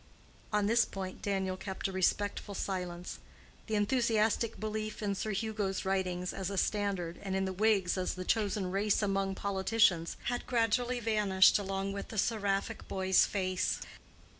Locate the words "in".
5.03-5.13, 7.35-7.45